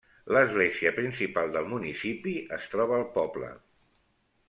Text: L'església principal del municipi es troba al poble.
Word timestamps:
L'església 0.35 0.91
principal 0.95 1.53
del 1.57 1.69
municipi 1.75 2.33
es 2.59 2.69
troba 2.75 3.01
al 3.01 3.09
poble. 3.21 3.55